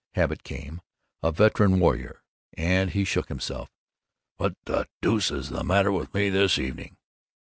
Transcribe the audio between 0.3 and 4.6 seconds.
came, a veteran warrior; and he shook himself. "What